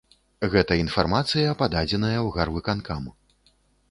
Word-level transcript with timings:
Гэта 0.53 0.77
інфармацыя 0.83 1.51
пададзеная 1.59 2.15
ў 2.15 2.35
гарвыканкам. 2.37 3.03